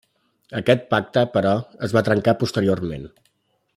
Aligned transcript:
Aquest 0.59 0.87
pacte, 0.93 1.23
però, 1.35 1.51
es 1.89 1.93
va 1.99 2.03
trencar 2.09 2.37
posteriorment. 2.45 3.07